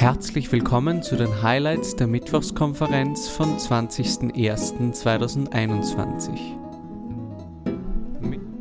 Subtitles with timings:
[0.00, 6.30] Herzlich willkommen zu den Highlights der Mittwochskonferenz vom 20.01.2021.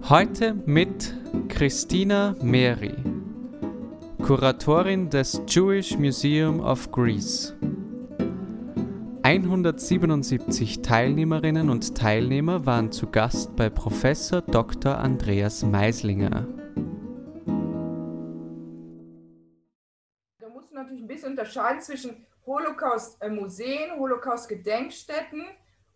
[0.10, 1.16] Heute mit
[1.48, 2.94] Christina Meri,
[4.22, 7.56] Kuratorin des Jewish Museum of Greece.
[9.24, 14.98] 177 Teilnehmerinnen und Teilnehmer waren zu Gast bei Professor Dr.
[14.98, 16.59] Andreas Meislinger.
[21.50, 25.46] Unterscheiden zwischen Holocaust-Museen, Holocaust-Gedenkstätten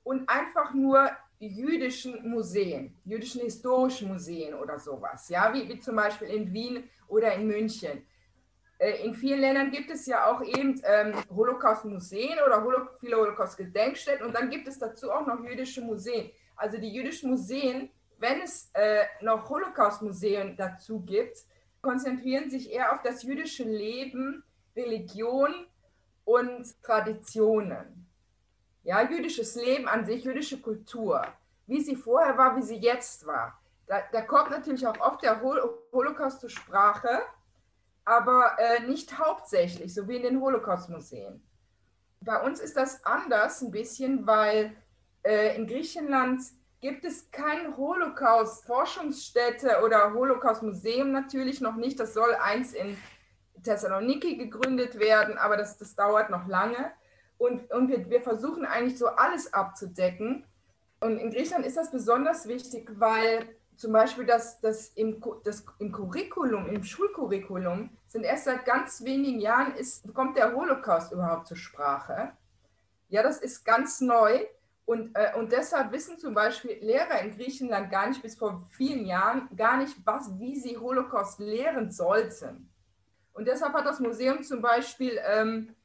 [0.03, 6.29] und einfach nur jüdischen Museen, jüdischen historischen Museen oder sowas, ja, wie, wie zum Beispiel
[6.29, 8.05] in Wien oder in München.
[8.79, 14.25] Äh, in vielen Ländern gibt es ja auch eben ähm, Holocaust-Museen oder Holo viele Holocaust-Gedenkstätten
[14.25, 16.31] und dann gibt es dazu auch noch jüdische Museen.
[16.55, 21.37] Also die jüdischen Museen, wenn es äh, noch Holocaust-Museen dazu gibt,
[21.81, 24.43] konzentrieren sich eher auf das jüdische Leben
[24.75, 25.67] Religion
[26.25, 28.07] und Traditionen.
[28.83, 31.25] Ja, jüdisches Leben an sich, jüdische Kultur,
[31.67, 33.59] wie sie vorher war, wie sie jetzt war.
[33.87, 37.21] Da, da kommt natürlich auch oft der Holocaust zur Sprache,
[38.05, 41.41] aber äh, nicht hauptsächlich, so wie in den Holocaust-Museen.
[42.21, 44.75] Bei uns ist das anders ein bisschen, weil
[45.23, 46.41] äh, in Griechenland
[46.81, 51.99] gibt es keine Holocaust-Forschungsstätte oder Holocaust-Museum natürlich noch nicht.
[51.99, 52.97] Das soll eins in
[53.63, 56.91] Thessaloniki gegründet werden, aber das, das dauert noch lange.
[57.37, 60.45] Und, und wir, wir versuchen eigentlich so alles abzudecken.
[60.99, 65.91] Und in Griechenland ist das besonders wichtig, weil zum Beispiel das, das, im, das im
[65.91, 71.57] Curriculum, im Schulcurriculum, sind erst seit ganz wenigen Jahren ist, kommt der Holocaust überhaupt zur
[71.57, 72.31] Sprache.
[73.09, 74.45] Ja, das ist ganz neu.
[74.85, 79.05] Und, äh, und deshalb wissen zum Beispiel Lehrer in Griechenland gar nicht bis vor vielen
[79.05, 82.69] Jahren gar nicht, was, wie sie Holocaust lehren sollten.
[83.33, 85.75] Und deshalb hat das Museum zum Beispiel ähm,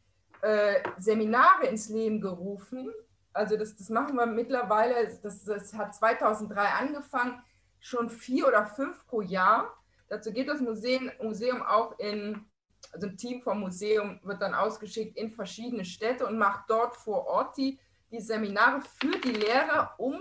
[0.43, 2.93] äh, Seminare ins Leben gerufen.
[3.33, 7.43] Also das, das machen wir mittlerweile, das, das hat 2003 angefangen,
[7.81, 9.75] schon vier oder fünf pro Jahr.
[10.09, 12.45] Dazu geht das Museum, Museum auch in,
[12.93, 17.27] also ein Team vom Museum wird dann ausgeschickt in verschiedene Städte und macht dort vor
[17.27, 17.79] Ort die,
[18.11, 20.19] die Seminare für die Lehrer, um,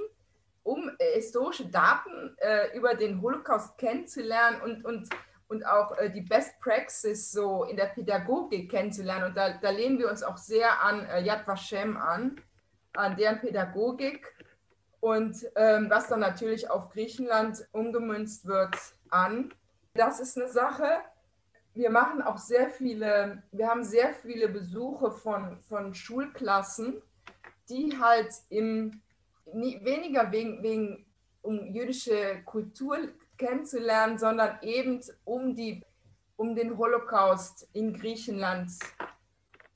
[0.63, 5.09] um äh, historische Daten äh, über den Holocaust kennenzulernen und, und
[5.47, 9.30] und auch äh, die Best Praxis so in der Pädagogik kennenzulernen.
[9.30, 12.41] Und da, da lehnen wir uns auch sehr an äh, Yad Vashem an,
[12.94, 14.34] an deren Pädagogik
[15.00, 18.75] und ähm, was dann natürlich auf Griechenland umgemünzt wird
[19.09, 19.53] an.
[19.94, 21.00] Das ist eine Sache.
[21.74, 27.02] Wir machen auch sehr viele, wir haben sehr viele Besuche von, von Schulklassen,
[27.69, 29.02] die halt im,
[29.46, 31.06] weniger wegen, wegen
[31.41, 32.97] um jüdische Kultur
[33.38, 35.84] kennenzulernen, sondern eben um, die,
[36.36, 38.72] um den Holocaust in Griechenland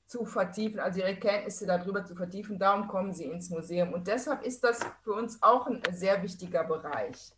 [0.06, 2.58] zu vertiefen, also ihre Kenntnisse darüber zu vertiefen.
[2.58, 3.94] Darum kommen sie ins Museum.
[3.94, 7.32] Und deshalb ist das für uns auch ein sehr wichtiger Bereich.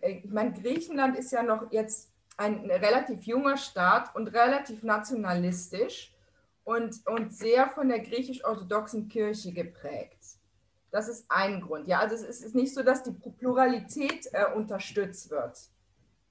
[0.00, 6.14] Äh, ich meine, Griechenland ist ja noch jetzt ein relativ junger Staat und relativ nationalistisch
[6.64, 10.35] und, und sehr von der griechisch-orthodoxen Kirche geprägt.
[10.96, 11.88] Das ist ein Grund.
[11.88, 15.58] Ja, also es ist nicht so, dass die Pluralität äh, unterstützt wird.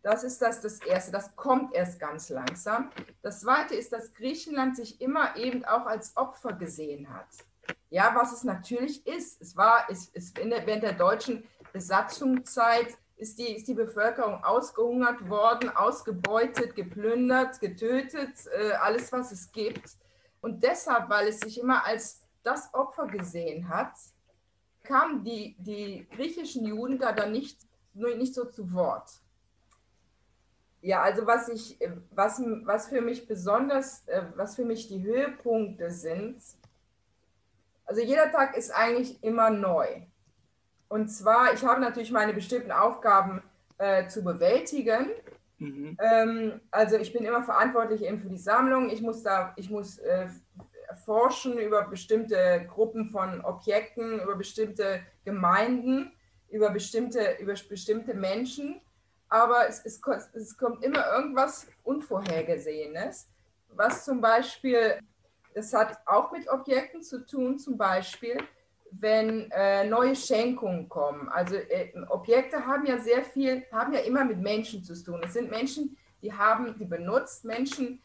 [0.01, 1.11] Das ist das, das Erste.
[1.11, 2.89] Das kommt erst ganz langsam.
[3.21, 7.27] Das Zweite ist, dass Griechenland sich immer eben auch als Opfer gesehen hat.
[7.91, 9.39] Ja, was es natürlich ist.
[9.39, 12.87] Es war, es, es während der deutschen Besatzungszeit
[13.17, 19.91] ist die, ist die Bevölkerung ausgehungert worden, ausgebeutet, geplündert, getötet, äh, alles, was es gibt.
[20.41, 23.93] Und deshalb, weil es sich immer als das Opfer gesehen hat,
[24.85, 27.59] kamen die, die griechischen Juden da dann nicht,
[27.94, 29.09] nicht so zu Wort.
[30.81, 31.78] Ja, also was ich,
[32.12, 36.41] was, was für mich besonders, äh, was für mich die Höhepunkte sind,
[37.85, 39.88] also jeder Tag ist eigentlich immer neu.
[40.88, 43.41] Und zwar, ich habe natürlich meine bestimmten Aufgaben
[43.78, 45.07] äh, zu bewältigen.
[45.57, 45.97] Mhm.
[46.00, 48.90] Ähm, also ich bin immer verantwortlich eben für die Sammlung.
[48.90, 50.28] Ich muss da, ich muss äh,
[51.05, 56.11] forschen über bestimmte Gruppen von Objekten, über bestimmte Gemeinden,
[56.49, 58.82] über bestimmte, über bestimmte Menschen.
[59.29, 60.02] Aber es, es,
[60.34, 63.28] es kommt immer irgendwas Unvorhergesehenes,
[63.70, 64.99] was zum Beispiel,
[65.53, 68.38] das hat auch mit Objekten zu tun, zum Beispiel,
[68.91, 71.28] wenn äh, neue Schenkungen kommen.
[71.29, 75.22] Also äh, Objekte haben ja sehr viel, haben ja immer mit Menschen zu tun.
[75.23, 78.02] Es sind Menschen, die haben, die benutzt Menschen,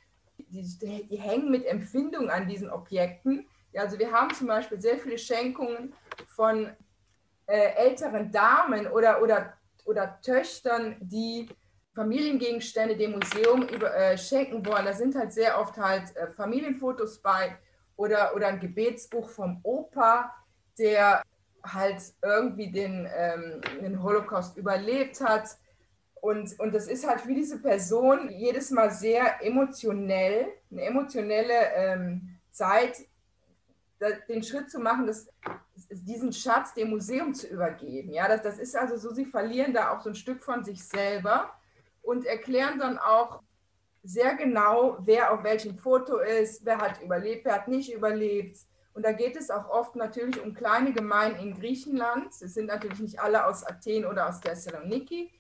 [0.49, 3.47] die, die hängen mit Empfindung an diesen Objekten.
[3.73, 5.93] Ja, also wir haben zum Beispiel sehr viele Schenkungen
[6.27, 6.71] von
[7.47, 9.55] äh, älteren Damen oder, oder,
[9.85, 11.49] oder Töchtern, die
[11.95, 14.85] Familiengegenstände dem Museum über, äh, schenken wollen.
[14.85, 17.57] Da sind halt sehr oft halt äh, Familienfotos bei
[17.97, 20.33] oder, oder ein Gebetsbuch vom Opa,
[20.79, 21.23] der
[21.63, 25.59] halt irgendwie den, ähm, den Holocaust überlebt hat.
[26.21, 32.37] Und, und das ist halt für diese Person jedes Mal sehr emotionell, eine emotionelle ähm,
[32.51, 33.07] Zeit,
[34.29, 35.29] den Schritt zu machen, das,
[35.91, 38.13] diesen Schatz dem Museum zu übergeben.
[38.13, 40.83] Ja, das, das ist also so, sie verlieren da auch so ein Stück von sich
[40.83, 41.51] selber
[42.03, 43.43] und erklären dann auch
[44.03, 48.59] sehr genau, wer auf welchem Foto ist, wer hat überlebt, wer hat nicht überlebt.
[48.95, 52.29] Und da geht es auch oft natürlich um kleine Gemeinden in Griechenland.
[52.41, 55.31] Es sind natürlich nicht alle aus Athen oder aus Thessaloniki.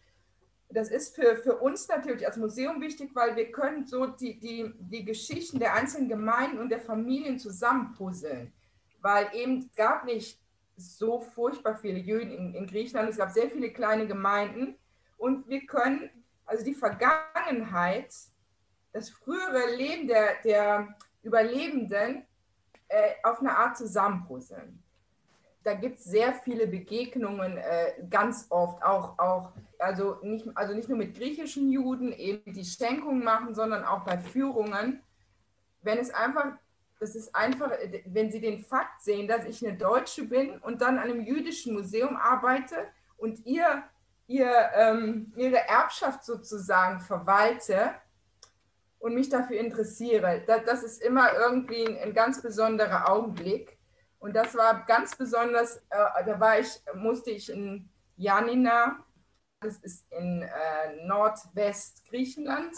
[0.73, 4.73] Das ist für, für uns natürlich als Museum wichtig, weil wir können so die, die,
[4.79, 8.53] die Geschichten der einzelnen Gemeinden und der Familien zusammenpuzzeln.
[9.01, 10.41] Weil eben es gab nicht
[10.77, 13.11] so furchtbar viele Juden in, in Griechenland.
[13.11, 14.77] Es gab sehr viele kleine Gemeinden.
[15.19, 16.11] Und wir können
[16.47, 18.15] also die Vergangenheit,
[18.93, 22.25] das frühere Leben der, der Überlebenden
[22.89, 24.83] äh, auf eine Art zusammenpuzzeln.
[25.63, 30.89] Da gibt es sehr viele Begegnungen, äh, ganz oft, auch, auch also, nicht, also nicht
[30.89, 35.03] nur mit griechischen Juden, eben die Schenkungen machen, sondern auch bei Führungen.
[35.83, 36.53] Wenn es einfach,
[36.99, 37.73] das ist einfach,
[38.07, 41.75] wenn Sie den Fakt sehen, dass ich eine Deutsche bin und dann an einem jüdischen
[41.75, 43.85] Museum arbeite und ihr
[44.31, 47.95] ihr, ähm, ihre Erbschaft sozusagen verwalte
[49.01, 50.45] und mich dafür interessiere.
[50.47, 53.77] Das, das ist immer irgendwie ein, ein, ganz besonderer Augenblick.
[54.21, 59.05] Und das war ganz besonders, äh, da war ich, musste ich in Janina,
[59.61, 62.73] das ist in äh, Nordwest-Griechenland,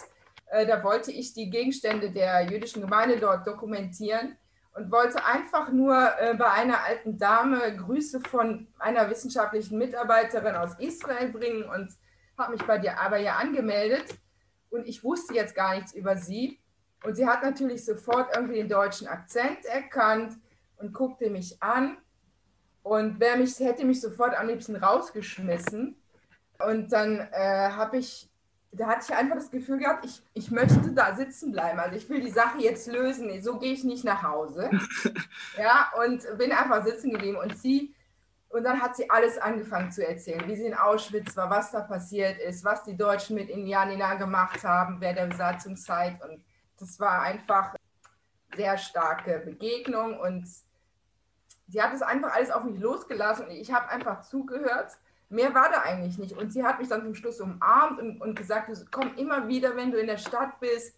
[0.47, 4.37] äh, da wollte ich die Gegenstände der jüdischen Gemeinde dort dokumentieren
[4.75, 10.75] und wollte einfach nur äh, bei einer alten Dame Grüße von einer wissenschaftlichen Mitarbeiterin aus
[10.81, 11.93] Israel bringen und
[12.37, 14.17] habe mich bei dir aber ja angemeldet.
[14.71, 16.59] Und ich wusste jetzt gar nichts über sie.
[17.05, 20.35] Und sie hat natürlich sofort irgendwie den deutschen Akzent erkannt
[20.79, 21.99] und guckte mich an.
[22.83, 26.02] Und wer mich hätte mich sofort am liebsten rausgeschmissen
[26.59, 28.33] und dann äh, habe ich
[28.73, 31.79] da hatte ich einfach das Gefühl gehabt, ich, ich möchte da sitzen bleiben.
[31.79, 33.43] Also ich will die Sache jetzt lösen.
[33.43, 34.71] So gehe ich nicht nach Hause.
[35.59, 37.37] ja, und bin einfach sitzen geblieben.
[37.37, 37.95] Und sie,
[38.49, 41.81] und dann hat sie alles angefangen zu erzählen, wie sie in Auschwitz war, was da
[41.81, 46.23] passiert ist, was die Deutschen mit Indianina gemacht haben während der Besatzungszeit.
[46.25, 46.43] Und
[46.79, 47.75] das war einfach
[48.57, 50.19] sehr starke Begegnung.
[50.19, 50.49] Und
[51.69, 53.49] sie hat es einfach alles auf mich losgelassen.
[53.49, 54.93] Und ich habe einfach zugehört
[55.33, 56.37] Mehr war da eigentlich nicht.
[56.37, 59.91] Und sie hat mich dann zum Schluss umarmt und, und gesagt, komm immer wieder, wenn
[59.91, 60.95] du in der Stadt bist.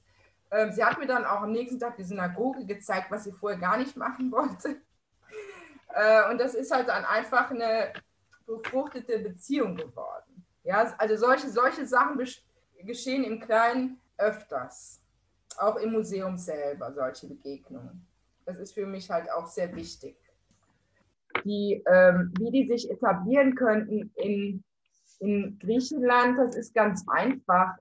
[0.50, 3.60] Ähm, sie hat mir dann auch am nächsten Tag die Synagoge gezeigt, was sie vorher
[3.60, 4.76] gar nicht machen wollte.
[5.96, 7.92] Äh, und das ist halt dann einfach eine
[8.46, 10.44] befruchtete Beziehung geworden.
[10.64, 12.20] Ja, also solche, solche Sachen
[12.80, 15.00] geschehen im Kleinen öfters.
[15.56, 18.04] Auch im Museum selber, solche Begegnungen.
[18.44, 20.16] Das ist für mich halt auch sehr wichtig
[21.44, 24.64] die, ähm, wie die sich etablieren könnten in,
[25.20, 27.76] in Griechenland, das ist ganz einfach.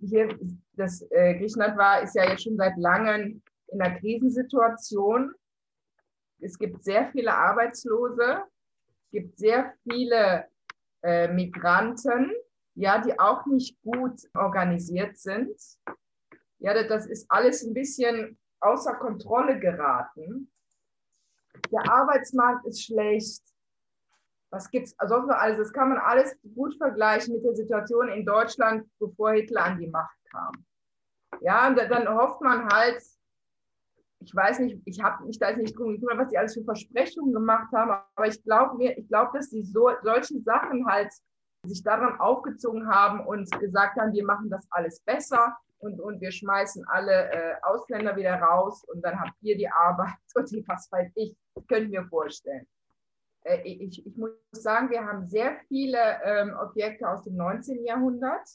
[0.00, 0.38] Hier,
[0.74, 5.32] das äh, Griechenland war, ist ja jetzt schon seit langem in einer Krisensituation.
[6.40, 8.42] Es gibt sehr viele Arbeitslose,
[9.04, 10.46] es gibt sehr viele
[11.02, 12.32] äh, Migranten,
[12.74, 15.54] ja, die auch nicht gut organisiert sind.
[16.58, 20.50] Ja, das ist alles ein bisschen außer Kontrolle geraten
[21.70, 23.42] der Arbeitsmarkt ist schlecht.
[24.50, 25.58] Was gibt es sonst noch alles?
[25.58, 29.86] Das kann man alles gut vergleichen mit der Situation in Deutschland, bevor Hitler an die
[29.86, 30.52] Macht kam.
[31.40, 33.00] Ja, und dann hofft man halt,
[34.20, 36.64] ich weiß nicht, ich habe mich da jetzt nicht drum gekümmert, was die alles für
[36.64, 41.12] Versprechungen gemacht haben, aber ich glaube mir, ich glaube, dass die so, solche Sachen halt
[41.66, 46.32] sich daran aufgezogen haben und gesagt haben, wir machen das alles besser und, und wir
[46.32, 50.90] schmeißen alle äh, Ausländer wieder raus und dann habt ihr die Arbeit und die, was
[50.90, 51.36] weiß ich,
[51.68, 52.66] könnt mir vorstellen.
[53.42, 57.84] Äh, ich, ich muss sagen, wir haben sehr viele ähm, Objekte aus dem 19.
[57.84, 58.48] Jahrhundert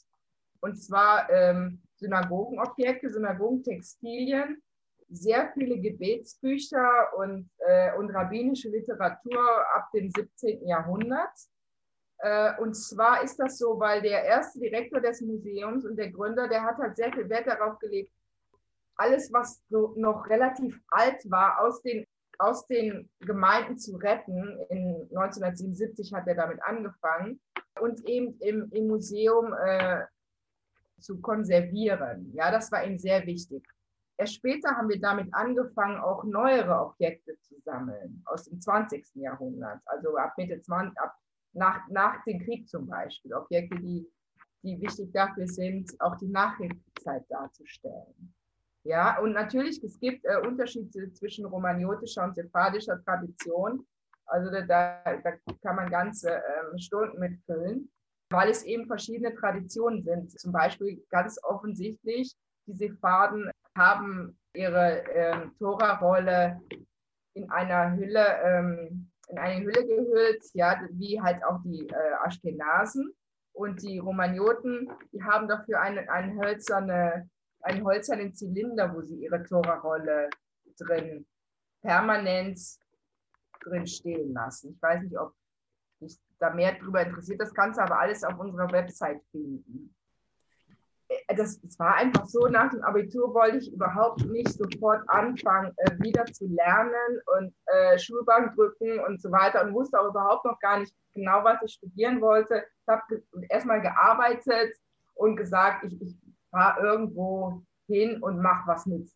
[0.60, 4.62] und zwar ähm, Synagogenobjekte, Synagogentextilien,
[5.08, 9.40] sehr viele Gebetsbücher und, äh, und rabbinische Literatur
[9.74, 10.66] ab dem 17.
[10.66, 11.30] Jahrhundert.
[12.18, 16.48] Äh, und zwar ist das so, weil der erste Direktor des Museums und der Gründer,
[16.48, 18.12] der hat halt sehr viel Wert darauf gelegt,
[18.96, 22.06] alles, was so noch relativ alt war, aus den,
[22.38, 24.58] aus den Gemeinden zu retten.
[24.70, 27.40] In 1977 hat er damit angefangen
[27.80, 30.04] und eben im, im Museum äh,
[31.00, 32.32] zu konservieren.
[32.34, 33.66] Ja, das war ihm sehr wichtig.
[34.18, 39.06] Erst später haben wir damit angefangen, auch neuere Objekte zu sammeln aus dem 20.
[39.14, 41.14] Jahrhundert, also ab Mitte 20, ab
[41.52, 43.34] nach, nach dem Krieg zum Beispiel.
[43.34, 44.10] Objekte, die,
[44.62, 48.34] die wichtig dafür sind, auch die Nachkriegszeit darzustellen.
[48.86, 53.84] Ja, und natürlich, es gibt äh, Unterschiede zwischen romagnotischer und sephardischer Tradition.
[54.26, 57.90] Also da, da kann man ganze äh, Stunden mitfüllen,
[58.30, 60.30] weil es eben verschiedene Traditionen sind.
[60.38, 62.32] Zum Beispiel ganz offensichtlich,
[62.68, 66.60] die Sepharden haben ihre äh, Tora-Rolle
[67.34, 73.12] in einer Hülle, ähm, in eine Hülle gehüllt, ja, wie halt auch die äh, Aschkenasen.
[73.52, 77.28] Und die Romagnoten, die haben dafür eine, eine hölzerne,
[77.66, 80.30] einen hölzernen Zylinder, wo sie ihre Tora-Rolle
[80.78, 81.26] drin
[81.82, 82.58] permanent
[83.62, 84.72] drin stehen lassen.
[84.74, 85.32] Ich weiß nicht, ob
[86.00, 87.40] dich da mehr darüber interessiert.
[87.40, 89.94] Das kannst du aber alles auf unserer Website finden.
[91.08, 95.72] Äh, das, das war einfach so, nach dem Abitur wollte ich überhaupt nicht sofort anfangen,
[95.76, 100.44] äh, wieder zu lernen und äh, Schulbank drücken und so weiter und wusste auch überhaupt
[100.44, 102.64] noch gar nicht genau, was ich studieren wollte.
[102.82, 104.76] Ich habe erstmal gearbeitet
[105.14, 106.16] und gesagt, ich, ich
[106.56, 109.10] fahre irgendwo hin und mache was mit.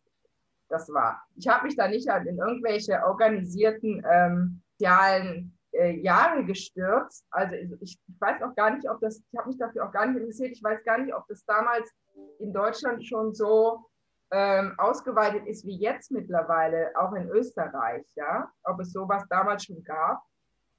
[0.69, 1.21] Das war.
[1.35, 7.25] Ich habe mich da nicht halt in irgendwelche organisierten ähm, sozialen äh, Jahre gestürzt.
[7.31, 10.05] Also ich, ich, weiß auch gar nicht, ob das, ich habe mich dafür auch gar
[10.05, 10.51] nicht interessiert.
[10.51, 11.91] Ich weiß gar nicht, ob das damals
[12.39, 13.85] in Deutschland schon so
[14.31, 19.83] ähm, ausgeweitet ist wie jetzt mittlerweile, auch in Österreich, ja, ob es sowas damals schon
[19.83, 20.21] gab.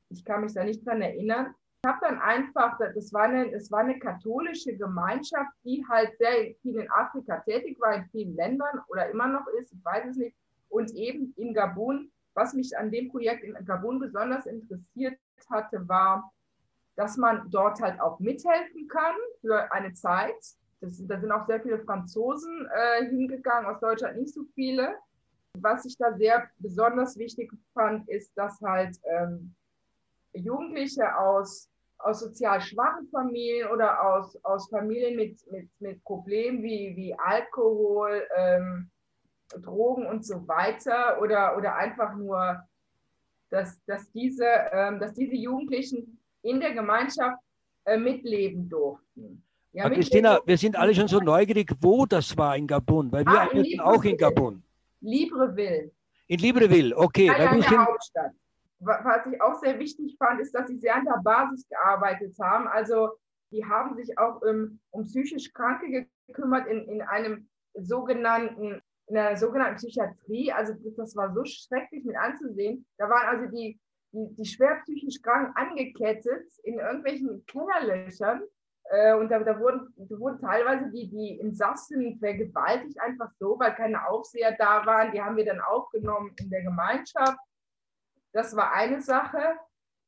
[0.09, 1.55] Ich kann mich da nicht dran erinnern.
[1.85, 6.55] Ich habe dann einfach, das war, eine, das war eine katholische Gemeinschaft, die halt sehr
[6.63, 10.17] viel in Afrika tätig war, in vielen Ländern oder immer noch ist, ich weiß es
[10.17, 10.37] nicht,
[10.69, 15.19] und eben in Gabun was mich an dem Projekt in Gabun besonders interessiert
[15.51, 16.33] hatte, war,
[16.97, 20.37] dass man dort halt auch mithelfen kann für eine Zeit.
[20.81, 24.97] Das, da sind auch sehr viele Franzosen äh, hingegangen, aus Deutschland nicht so viele.
[25.59, 29.55] Was ich da sehr besonders wichtig fand, ist, dass halt ähm,
[30.35, 36.95] Jugendliche aus, aus sozial schwachen Familien oder aus, aus Familien mit, mit, mit Problemen wie,
[36.97, 38.91] wie Alkohol, ähm,
[39.61, 42.63] Drogen und so weiter oder, oder einfach nur,
[43.51, 47.39] dass, dass, diese, ähm, dass diese Jugendlichen in der Gemeinschaft
[47.85, 49.45] äh, mitleben durften.
[49.73, 53.33] Ja, Christina, wir sind alle schon so neugierig, wo das war in Gabun, weil wir
[53.33, 54.63] ah, arbeiten auch in Gabun.
[55.01, 55.91] Libreville.
[56.27, 57.27] In Libreville, okay.
[57.27, 58.33] Ja, ja, in der Hauptstadt.
[58.85, 62.67] Was ich auch sehr wichtig fand, ist, dass sie sehr an der Basis gearbeitet haben.
[62.69, 63.11] Also
[63.53, 69.37] die haben sich auch um, um psychisch Kranke gekümmert in, in einem sogenannten in der
[69.37, 72.87] sogenannten Psychiatrie, also das war so schrecklich mit anzusehen.
[72.99, 73.79] Da waren also die,
[74.13, 78.43] die, die schwer psychisch Kranken angekettet in irgendwelchen Kellerlöchern.
[78.91, 83.75] Äh, und da, da, wurden, da wurden teilweise die, die Insassen vergewaltigt, einfach so, weil
[83.75, 85.13] keine Aufseher da waren.
[85.13, 87.39] Die haben wir dann aufgenommen in der Gemeinschaft.
[88.33, 89.57] Das war eine Sache,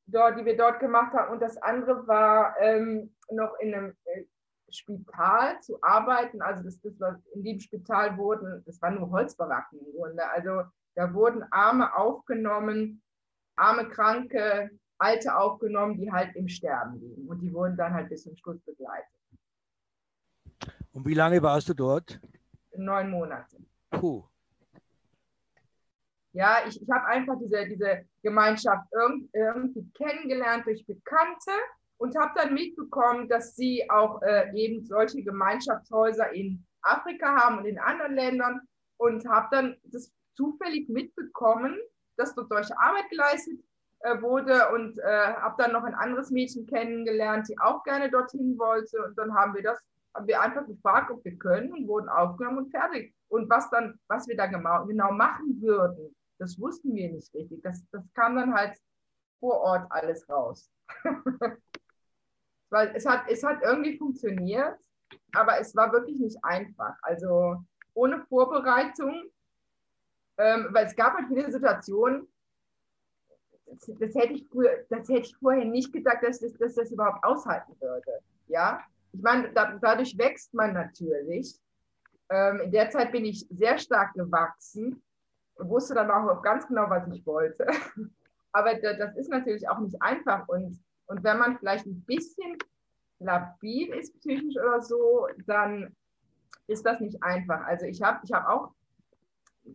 [0.06, 1.32] die wir dort gemacht haben.
[1.32, 4.24] Und das andere war ähm, noch in einem äh,
[4.70, 6.42] Spital zu arbeiten.
[6.42, 10.28] Also das, das was in dem Spital wurden, das waren nur Holzbaracken im Grunde.
[10.30, 10.64] Also
[10.94, 13.02] da wurden Arme aufgenommen,
[13.56, 17.26] arme Kranke, Alte aufgenommen, die halt im Sterben liegen.
[17.28, 19.08] Und die wurden dann halt bis zum Schluss begleitet.
[20.92, 22.20] Und wie lange warst du dort?
[22.76, 23.56] Neun Monate.
[23.90, 24.24] Puh.
[26.34, 31.52] Ja, ich, ich habe einfach diese, diese Gemeinschaft irgendwie kennengelernt durch Bekannte
[31.96, 37.66] und habe dann mitbekommen, dass sie auch äh, eben solche Gemeinschaftshäuser in Afrika haben und
[37.66, 38.60] in anderen Ländern
[38.96, 41.78] und habe dann das zufällig mitbekommen,
[42.16, 43.60] dass dort solche Arbeit geleistet
[44.00, 48.58] äh, wurde und äh, habe dann noch ein anderes Mädchen kennengelernt, die auch gerne dorthin
[48.58, 49.80] wollte und dann haben wir das
[50.14, 53.12] haben wir einfach gefragt, ob wir können und wurden aufgenommen und fertig.
[53.28, 57.62] Und was dann, was wir da genau, genau machen würden, das wussten wir nicht richtig.
[57.62, 58.76] Das, das kam dann halt
[59.40, 60.70] vor Ort alles raus.
[62.70, 64.76] weil es hat, es hat irgendwie funktioniert,
[65.32, 66.96] aber es war wirklich nicht einfach.
[67.02, 67.62] Also
[67.94, 69.30] ohne Vorbereitung,
[70.38, 72.26] ähm, weil es gab halt viele Situationen,
[73.66, 76.90] das, das, hätte ich früher, das hätte ich vorher nicht gedacht, dass das, dass das
[76.90, 78.18] überhaupt aushalten würde.
[78.48, 78.80] Ja,
[79.12, 81.56] ich meine, da, dadurch wächst man natürlich.
[82.30, 85.03] Ähm, in der Zeit bin ich sehr stark gewachsen
[85.58, 87.66] wusste dann auch ganz genau, was ich wollte.
[88.52, 92.56] Aber das ist natürlich auch nicht einfach und und wenn man vielleicht ein bisschen
[93.18, 95.94] labil ist psychisch oder so, dann
[96.66, 97.64] ist das nicht einfach.
[97.66, 98.72] Also ich habe ich hab auch,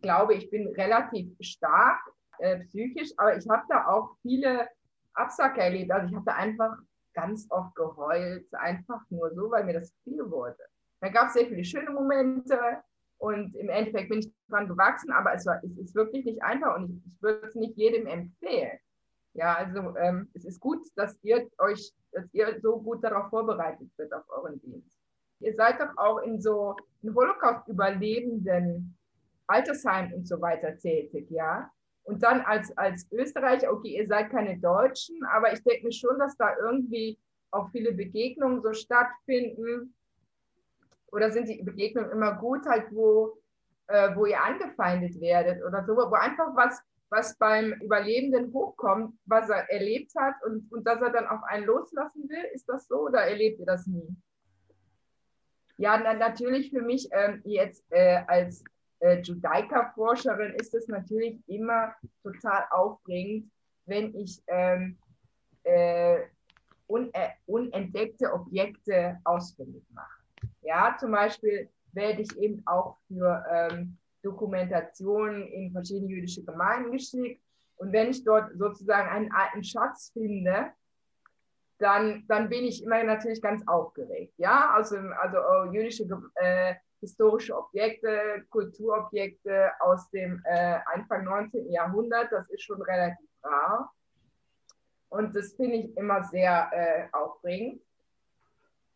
[0.01, 1.99] glaube ich, bin relativ stark
[2.39, 4.67] äh, psychisch, aber ich habe da auch viele
[5.13, 5.91] Absacker erlebt.
[5.91, 6.77] Also ich habe da einfach
[7.13, 10.63] ganz oft geheult, einfach nur so, weil mir das viel wurde.
[11.01, 12.59] Da gab es sehr viele schöne Momente
[13.19, 16.75] und im Endeffekt bin ich dran gewachsen, aber es, war, es ist wirklich nicht einfach
[16.77, 18.79] und ich, ich würde es nicht jedem empfehlen.
[19.33, 23.89] Ja, also ähm, es ist gut, dass ihr euch, dass ihr so gut darauf vorbereitet
[23.97, 24.97] wird auf euren Dienst.
[25.41, 28.97] Ihr seid doch auch in so Holocaust-Überlebenden
[29.47, 31.69] Altersheim und so weiter tätig, ja.
[32.03, 36.17] Und dann als, als Österreicher, okay, ihr seid keine Deutschen, aber ich denke mir schon,
[36.19, 37.17] dass da irgendwie
[37.51, 39.93] auch viele Begegnungen so stattfinden.
[41.11, 43.37] Oder sind die Begegnungen immer gut, halt, wo,
[43.87, 49.49] äh, wo ihr angefeindet werdet oder so, wo einfach was, was beim Überlebenden hochkommt, was
[49.49, 52.45] er erlebt hat und, und dass er dann auf einen loslassen will?
[52.53, 54.15] Ist das so oder erlebt ihr das nie?
[55.77, 58.63] Ja, na, natürlich für mich ähm, jetzt äh, als
[58.99, 63.49] äh, Judaica-Forscherin ist es natürlich immer total aufregend,
[63.85, 64.97] wenn ich ähm,
[65.63, 70.18] äh, äh, unentdeckte Objekte ausfindig mache.
[70.61, 77.41] Ja, zum Beispiel werde ich eben auch für ähm, Dokumentationen in verschiedene jüdische Gemeinden geschickt.
[77.77, 80.71] Und wenn ich dort sozusagen einen alten Schatz finde,
[81.77, 84.33] dann, dann bin ich immer natürlich ganz aufgeregt.
[84.37, 91.71] Ja, also, also oh, jüdische äh, historische Objekte, Kulturobjekte aus dem äh, Anfang 19.
[91.71, 93.93] Jahrhundert, das ist schon relativ rar.
[95.07, 97.81] Und das finde ich immer sehr äh, aufregend.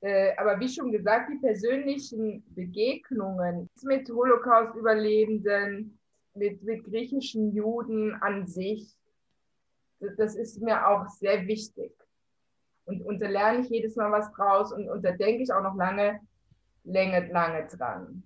[0.04, 5.98] Äh, aber wie schon gesagt, die persönlichen Begegnungen mit Holocaust-Überlebenden,
[6.34, 8.98] mit, mit griechischen Juden an sich,
[10.18, 11.94] das, ist mir auch sehr wichtig.
[12.84, 15.64] Und, und da lerne ich jedes Mal was draus und, und da denke ich auch
[15.64, 16.20] noch lange,
[16.84, 18.24] lange, lange dran.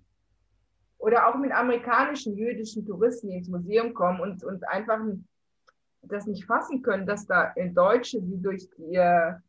[0.98, 4.98] Oder auch mit amerikanischen jüdischen Touristen, die ins Museum kommen und, und einfach
[6.02, 9.40] das nicht fassen können, dass da in Deutsche sie durch ihr,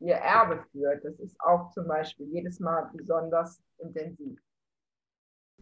[0.00, 1.04] ihr Erbe führt.
[1.04, 4.38] Das ist auch zum Beispiel jedes Mal besonders intensiv.